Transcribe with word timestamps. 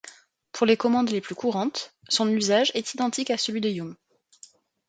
Pour 0.51 0.65
les 0.65 0.77
commandes 0.77 1.11
les 1.11 1.21
plus 1.21 1.35
courantes, 1.35 1.93
son 2.09 2.27
usage 2.27 2.71
est 2.73 2.95
identique 2.95 3.29
à 3.29 3.37
celui 3.37 3.61
de 3.61 3.69
yum. 3.69 3.95